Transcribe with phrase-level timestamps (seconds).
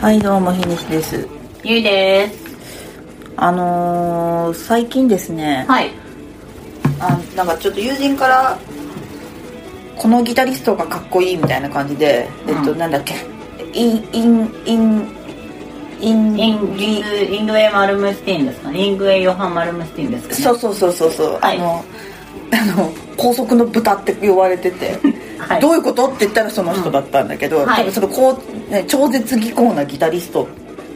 [0.00, 1.26] はいどうも日西です。
[1.64, 2.34] ゆいです。
[3.36, 5.90] あのー、最近ですね、はい。
[7.00, 8.58] あなんかちょっと友人から
[9.96, 13.14] このギタリストがかっこいいみたいな感じで、えっとうんなんだっけ
[13.72, 15.08] インインイン
[16.00, 18.78] インインイングイングウェイ・マルムスティンですかね。
[18.78, 20.40] イングウェイ・ヨハン・マルムスティンですかね。
[20.42, 21.56] そうそうそうそうそう、はい。
[21.56, 21.84] あの
[22.52, 24.98] あの高速の豚って呼ばれてて、
[25.38, 25.60] はい。
[25.60, 26.06] どういうこと？
[26.06, 27.76] って言ったらその人だったんだけど、うんはい。
[27.78, 30.48] 多分そのこう、ね、超絶技巧なギタリスト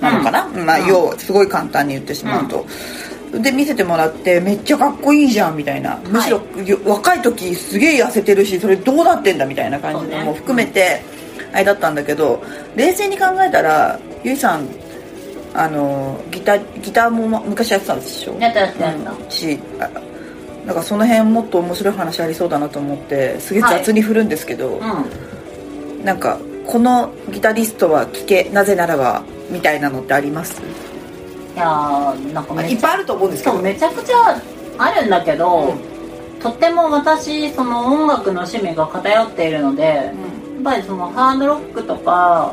[0.00, 0.86] なのかな、まあうん。
[0.86, 2.66] 要はすごい簡単に言ってしまうと、
[3.40, 5.98] で見せてもらってめっちゃかっこいいじゃんみたいな。
[6.08, 11.02] むしろ、よ若い時すげえ痩せてるしそれどうなってんだみたいな感じのも含めて
[11.52, 12.42] あれだったんだけど
[12.76, 14.68] 冷静に考えたらゆいさん
[15.54, 18.38] あのギタギターもま昔やってたんでしょ？
[18.38, 19.10] やったやったやった。
[19.12, 19.30] うん。
[19.30, 19.90] しあ
[20.66, 26.04] なんかその辺もっと面白い話ありそうだなと思ってすげえ雑に振るんですけど、うん。
[26.04, 30.60] なんかこのギタリストは聴けなぜならばみたいなのってあります？
[30.60, 33.62] いやーなんかいっぱいあると思うんですけど。
[33.62, 34.40] めちゃくちゃ
[34.76, 35.72] あるんだけど、
[36.42, 40.14] とっても私その音楽の趣味が偏っているので、やっ
[40.62, 42.52] ぱりそのハードロックとか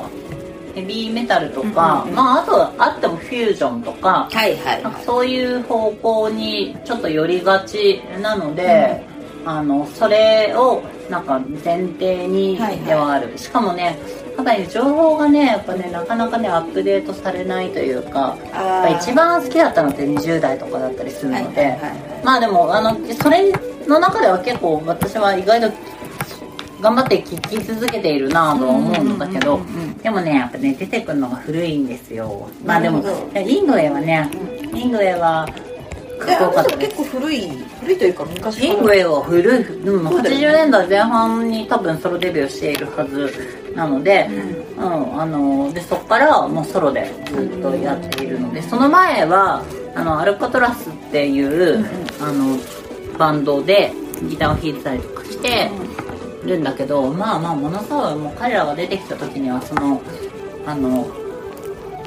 [0.74, 2.16] ヘビーメタルとか、うんうんうん。
[2.16, 9.04] まああとあってもフュージョンとかはいはいなんかそういう方向にちょっと寄りがちなので、
[9.46, 13.98] あのそれをなんか前提にはいはいではある、しかもね
[14.36, 18.38] やっぱり情報がねやっぱねなかなかねアップデートされないというか
[19.00, 22.24] 一番好きだったのって20代とかだったりするので、はいはいはいはい。
[22.24, 23.52] まあでもあのそれ
[23.88, 25.72] の中では結構私は意外と
[26.84, 29.98] 頑張って聞き続けているなとは思うんだけどうんうんうんうん。
[30.00, 32.50] でもねやっぱね出てくるのが古いんですよ。
[32.66, 33.02] まあでも
[33.34, 34.30] イングウェイはね
[34.74, 35.48] イングウェイは
[36.20, 38.74] かっこよかった結構古い古いというか昔から。
[38.74, 40.48] イングウェイは古い、うん、そうだよね。
[40.48, 43.32] 80年代前半に多分ソロデビューしているはず
[43.76, 44.28] なので、
[44.78, 45.22] うん。
[45.22, 49.64] あのでそこからもうソロでずっとやっているのでその前は
[49.96, 51.86] あのアルカトラスっていう、
[52.20, 52.58] あの
[53.18, 53.94] バンドで
[54.28, 55.70] ギターを弾いてたりとかして
[56.46, 60.02] るんだけどまあまあものすごいもう彼らが出てきた時にはその
[60.66, 61.08] あの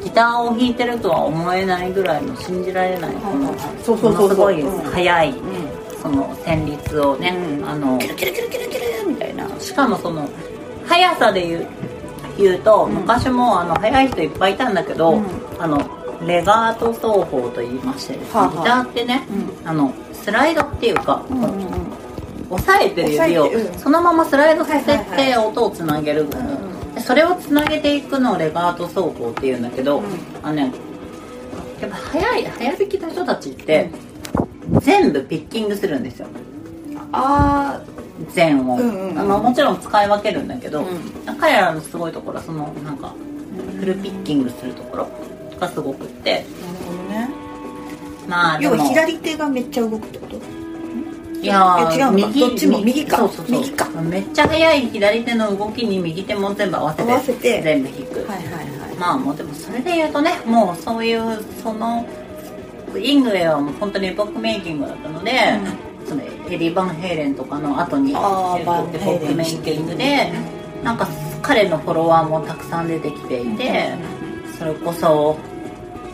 [0.07, 3.53] ギターを弾いてるとは思えないぐらいの信じられないこの
[3.83, 4.13] そうそうそうそう。
[4.13, 5.35] ものすごいうん速い、う
[6.01, 7.69] その旋律をね、うん。
[7.69, 10.29] あのキラキラキラキラキラみたいなしかもその
[10.87, 11.67] 速さで言う
[12.39, 12.95] 言うと、ん。
[12.95, 15.27] 昔もあの速い人いっぱいいたんだけど、うん。
[15.59, 15.79] あの
[16.25, 19.27] レガート奏法と言いましてですね、ギターってね、
[19.65, 21.23] あのスライドっていうか、
[22.51, 26.27] 押さえてる指をそのままスライドさせて音をつなげる、
[26.99, 30.05] それをつなげていくのをレガート奏法っていうんだけど、うん。
[30.43, 30.73] あのね
[31.81, 33.91] やっぱ速い速弾きの人たちって、
[34.81, 36.29] 全部ピッキングするんですよ。
[37.13, 37.81] あ
[38.31, 40.87] 全音、うんうもちろん使い分けるんだけど、う
[41.39, 43.15] 彼らのすごいところはそのなんか
[43.79, 45.09] フルピッキングするところ
[45.59, 46.45] がすごくって。
[46.63, 47.29] あなるほどね。
[48.23, 48.77] 要まあでも。
[48.77, 50.26] は左手がめっちゃ動くと
[51.47, 52.39] いや違うのか？
[52.39, 52.81] どっちも？
[52.81, 53.17] 右か。
[53.19, 53.61] そうそうそう。
[53.61, 53.89] 右か。
[54.03, 54.81] めっちゃ速い。
[54.89, 57.63] 左手の動きに右手も全部合わせて合わせて。
[57.63, 58.95] 全部弾く、はいはいはい。
[58.99, 62.07] まあもうでもそれで言うとねもうそういうその
[62.99, 65.33] イングウェイはもう本当にエポックメイキングだったので、
[66.07, 70.33] そのエリー・バンヘイレンとかの後にエポックメイキングで
[70.83, 71.07] なんか
[71.43, 73.93] 彼のフォロワーもたくさん出てきていて、
[74.59, 75.37] それこそ、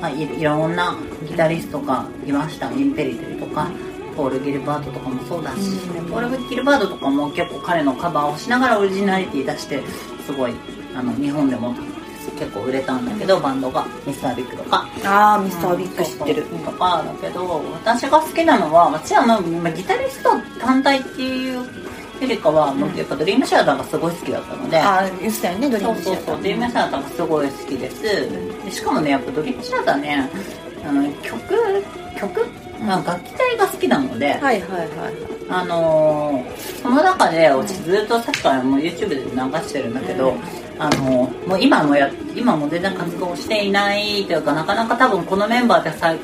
[0.00, 0.96] まあ、いいろんな
[1.28, 2.72] ギタリストがいました。
[2.72, 3.70] インペリテリとか
[4.14, 6.06] ポール・ギルバートとかもそうだし、うん。
[6.06, 9.82] ポール・ギルバートとかも結構彼のカバーをしながらオリジナリティ出して
[10.26, 10.54] すごい
[10.94, 11.74] あの日本でも
[12.38, 13.84] 結構売れたんだけどバンドが。
[14.06, 14.86] ミスタービッグとか。
[15.04, 16.42] ああミスタービッグ知ってる。
[16.42, 20.30] そうそうとかだけど私が好きなのは私あのまあギタリスト
[20.60, 21.62] 単体っていうよ
[22.20, 26.36] りかはもうやっぱドリームシアターがすごい好きだったので、ああ言ってたよねドリーそうムシアターそうそう。
[26.36, 28.02] ドリームシアターがすごい好きです。
[28.64, 30.30] でしかもねやっぱドリームシアターね
[30.84, 31.38] あの曲
[32.16, 32.46] 曲、
[32.82, 34.88] まあ、楽器隊が好きなので、はいはいはい。
[35.48, 39.22] あのーその中で私ずっとさっきからもう YouTube で流
[39.68, 40.38] してるんだけど、うん。
[40.78, 46.14] あのーもう今もや今も全然活動していないというかなかなか多分このメンバーでさ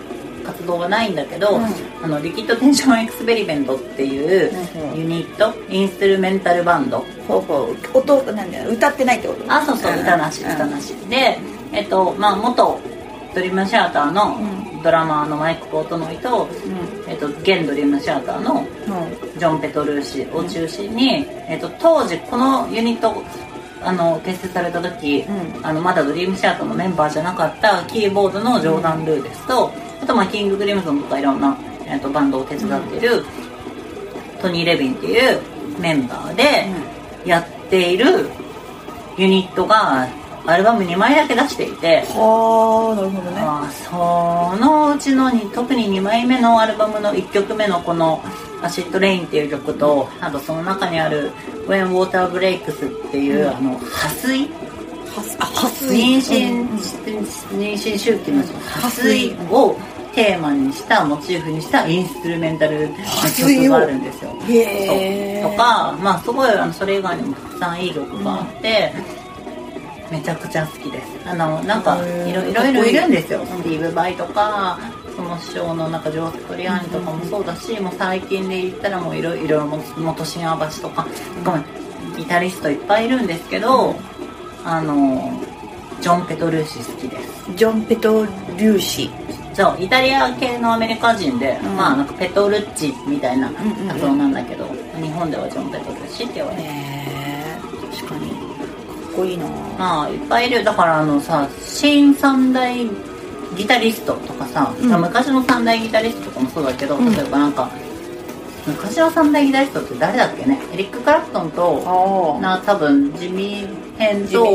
[0.44, 1.64] 活動はないんだけど、うん。
[2.02, 4.50] あのリキッドテンションエクスペリメントっていう
[4.92, 4.98] うん。
[4.98, 5.54] ユニット？
[5.68, 7.04] インストゥルメンタルバンド？
[7.28, 7.98] ほうほう。
[7.98, 9.52] 音なんだよ歌ってないってこと？
[9.52, 10.52] あそうそううん歌なしうん。
[10.52, 10.94] 歌なし。
[11.08, 11.38] で
[11.72, 12.80] えっとまあ元
[13.34, 16.48] ドリームシアターのうドラマーのマイク・ポートノイと、
[17.06, 19.38] えっと、現ドリームシアターのうん。
[19.38, 23.22] ジョン・ペトルーシを中心に、えっと、当時このユニット
[23.80, 25.66] あの結成された時、うん。
[25.66, 29.70] あのまだドリームシアターのメンバーじゃなかったキーボードのジョーダン・ルーですと、
[30.02, 33.24] あとまあキング・クリムゾンとかいろんな、えっと、バンドを手伝っている、
[34.40, 35.40] トニー・レビンっていう
[35.80, 36.66] メンバーで
[37.24, 38.28] やっている
[39.16, 40.08] ユニットが
[40.48, 42.04] アルバム2枚だけ出していて。
[42.08, 43.40] はあなるほどね。
[43.42, 48.22] まあ、そのうちのに特に2枚目のアルバムの1曲目のこの
[48.62, 51.32] 「アシッドレイン」っていう曲とあとその中にある
[51.68, 54.48] 「When Water Breaks」っていう、あの破水？
[55.38, 55.94] あ破水。
[55.94, 56.68] 妊娠、うん
[57.60, 58.42] 妊娠周期の
[58.80, 59.36] 破水。
[59.50, 59.76] を
[60.14, 62.94] テーマにしたモチーフにしたインストゥルメンタルの
[63.36, 64.30] 曲があるんですよ。
[64.30, 68.92] とかまあすごいあのそれ以外にもたくさんいい曲があって、
[70.10, 71.28] めちゃくちゃ好きです。
[71.28, 73.44] あのなんかいろいろいるんですよ。
[73.44, 74.78] スティーブ・バイとか
[75.16, 81.06] その師匠の中ジョー・サトリアーニとかもそうだし、もう最近で言ったらもういろいろトーシン・アバシとか、
[81.44, 81.64] ごめん
[82.16, 83.96] ギタリストいっぱいいるんですけど、
[84.64, 85.32] あの
[86.00, 87.54] ジョン・ペトルーシ好きです。
[87.56, 89.10] ジョン・ペトルーシ。
[89.54, 91.76] そうイタリア系のアメリカ人で、うん。
[91.76, 93.88] まあなんかペトルッチみたいなうんうんうん。
[93.88, 94.66] 発音なんだけど、
[95.02, 97.58] 日本ではジョン・ペトルーシって言われてへえ
[97.90, 98.47] 確かに
[99.18, 99.46] こいいな。
[99.78, 102.86] まあいっぱいいるだからあのさ新三大
[103.56, 104.88] ギタリストとかさ、うん。
[105.00, 107.12] 昔の三大ギタリストとかもそうだけど、うん。
[107.12, 107.70] 例えばなんか
[108.66, 110.60] 昔の三大ギタリストって誰だっけね？
[110.72, 114.46] エリック・クラプトンとあな多分ジミー・ヘンと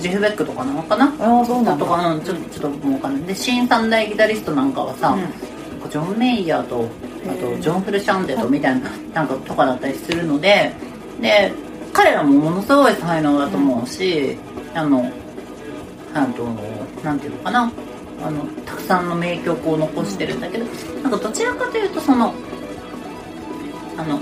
[0.00, 1.14] ジフベックとかなのかな？
[1.20, 1.84] ああそうなんだ。
[1.84, 3.22] とかうんちょっとちょっともうわかんない。
[3.24, 5.90] で新三大ギタリストなんかはさ、うん。
[5.90, 6.88] ジョン・メイヤーと
[7.28, 10.72] あとジョン・フルシャンデとみたいななんかとかだったりするので
[11.20, 11.52] で
[11.96, 14.36] 彼らもものすごい才能だと思うし、
[14.74, 15.10] あの
[16.14, 16.44] あと
[17.02, 17.72] なんていうのかな。
[18.24, 20.64] あのたくさんの名曲を残してるんだけど
[21.02, 22.32] なんかどちらかというとその
[23.98, 24.18] あの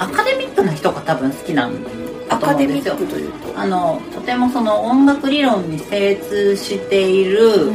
[0.00, 1.90] アカデミックな人が多分好きなんだ
[2.28, 2.96] アと思カデミッうんですよ。
[2.96, 3.58] クというと？
[3.58, 7.72] あのとてもその音楽理論に精通している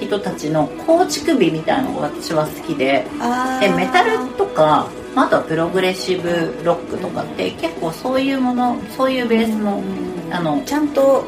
[0.00, 3.06] 人たちの構築美みたいなのが私は好きで。
[3.20, 6.28] あでメタルとかまああとはプログレッシブ
[6.64, 9.82] ロックとかって結構そういうものそういうベースの
[10.30, 11.24] あのちゃんと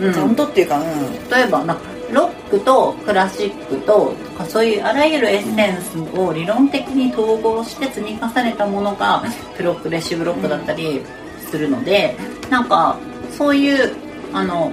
[0.00, 0.12] うん。
[0.12, 1.28] ちゃんとっていうかうん。
[1.30, 9.22] 例えばなんかロックとクラシックととかそういうあらゆるエッセンスを理論的に統合して積み重ねたものが
[9.56, 11.02] プログレッシブロックだったり
[11.50, 12.16] するので、
[12.50, 12.98] なんか
[13.30, 13.94] そういう
[14.32, 14.70] あの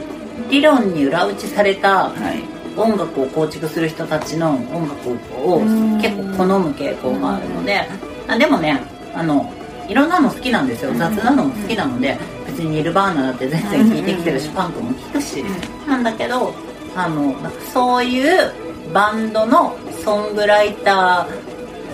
[0.49, 2.59] 理論に裏打ちされたはい。
[2.77, 5.09] 音楽を構築する人たちの音楽
[5.43, 6.01] をうん。
[6.01, 7.81] 結構好む傾向があるので
[8.29, 8.79] あでもね
[9.13, 9.51] あの
[9.87, 10.93] いろんなの好きなんですよ。
[10.93, 15.43] 雑なのも好きなので別にニルバーナだって全然聴いてきてるしパンクも聴くし。
[15.87, 16.53] なんだけど
[16.95, 17.35] あの
[17.73, 18.53] そういう
[18.93, 21.27] バンドのソングライタ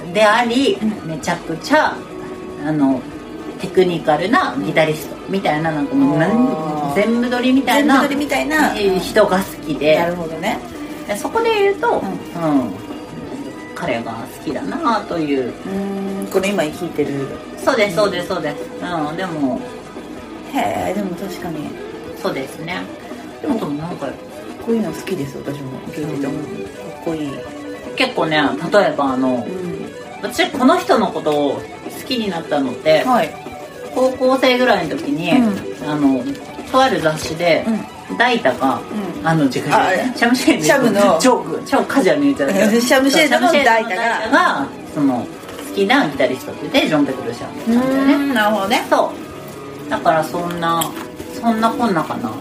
[0.10, 1.10] ーでありうん。
[1.10, 1.96] めちゃくちゃ
[2.66, 3.02] あの
[3.62, 8.74] テクニカルなギタリストみたいななんかもう全部撮りみたいな全部撮りみたいな。
[9.00, 10.00] 人が好きで。
[10.00, 10.60] なるほどね。
[11.08, 12.85] でそこで言うと、ううん
[13.86, 15.54] 彼が好きだなという。
[15.68, 17.28] うんこれ今聞いてる。
[17.58, 19.60] そうですそうですそうです、うん、でも
[20.54, 21.70] へえでも確かに。
[22.22, 22.82] そうですね。
[23.42, 24.08] でもなんか
[24.66, 26.50] こういうの好きです私も聞いてて思うか
[27.02, 27.32] っこいい。
[27.96, 28.42] 結構ね
[28.72, 29.86] 例えばあのうん。
[30.22, 31.62] 私この人のことを好
[32.08, 33.30] きになったのってはい。
[33.94, 36.22] 高校生ぐらいの時に、うあの
[36.70, 37.66] とある雑誌で、
[38.20, 44.68] ダイタがうんあの自分あシャムシェードシャムの超超カジュアルに言っちゃうけどシャムシェードのそうシャムダイタが。
[44.94, 45.26] その
[45.70, 47.90] 好きなギタリストって言ってジョン・ペトルシャンなん。
[47.90, 48.86] だよねうんなるほどね。
[48.90, 49.12] そ
[49.86, 49.90] う。
[49.90, 50.84] だからそんな
[51.34, 52.32] そんなこんなかな。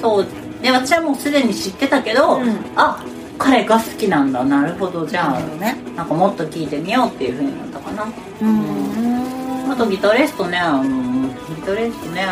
[0.00, 0.26] そう。
[0.62, 2.56] で私はもうすでに知ってたけど、うん。
[2.76, 3.02] あ
[3.38, 4.44] 彼が好きなんだ。
[4.44, 5.76] なるほどじゃあね。
[5.96, 8.06] なんかもっと聞いてみようっていうふうになったかな。
[8.42, 9.70] うん。
[9.70, 12.24] あとギタリストねうんギタリストね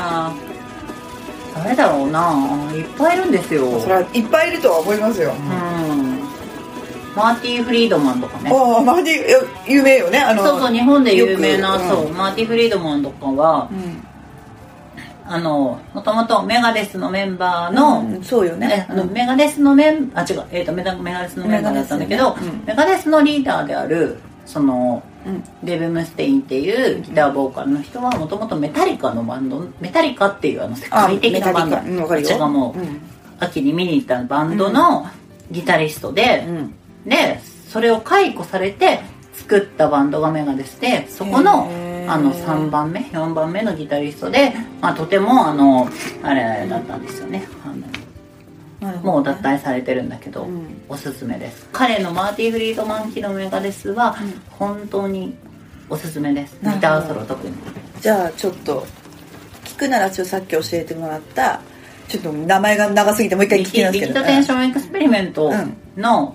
[1.55, 2.71] 誰だろうな。
[2.75, 3.81] いっぱいいるんですよ。
[3.81, 5.33] それはいっぱいいるとは思いますよ。
[5.33, 6.21] うん。
[7.15, 8.51] マーティー・フリードマンとかね。
[8.53, 10.19] ああマーディ有名よね。
[10.19, 11.89] あのそうそう日本で有名な、うん。
[11.89, 14.05] そうマーティー・フリードマンとかはうん。
[15.27, 18.23] あのもともとメガデスのメンバーの、うん。
[18.25, 18.87] そうよね。
[18.89, 25.14] えあのメガデスのメンあ違う、えー、とメガメガデスのメンバーだったんだけどメガデスのリーダーであるそのうん
[25.63, 32.03] デブ・ムステインっていうギターボーカルの人はもともとメタリカのバンドメタリカっていうあの世界的なバンド。
[32.07, 33.01] 私がもう、うん。
[33.41, 35.07] 秋に見に行ったバンドの
[35.51, 36.75] ギタリストで、うん。
[37.05, 39.01] でそれを解雇されて
[39.35, 41.69] 作ったバンドがメガデスでそこの
[42.07, 45.89] あの3番目4番目のギタリストで、まあ、とてもあの
[46.23, 47.47] あれだったんですよね
[49.05, 50.83] もう脱退されてるんだけど、うん。
[50.89, 51.69] おすすめです。
[51.73, 54.41] 彼のマーティ・フリードマン機のメガデスはうん。
[54.51, 55.37] 本当に
[55.91, 56.57] おすすめです。
[56.63, 57.53] ギターソロ特に。
[58.01, 58.87] じゃあちょっと
[59.65, 61.61] 聞くならちょっとさっき教えてもらった
[62.09, 64.07] ちょっと名前が長すぎてもう一回聞リキリきますけど。
[64.07, 66.35] キッドテンションエクスペリメントうんの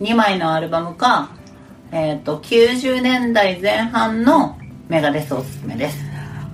[0.00, 1.30] 2枚のアルバムか、
[1.90, 4.56] えー、と90年代前半の
[4.88, 5.98] メガデスおすすめです。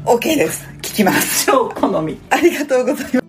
[0.07, 0.67] OK です。
[0.81, 1.47] 聞聞きます。
[1.47, 2.19] 超好み。
[2.31, 3.22] ありがとうございます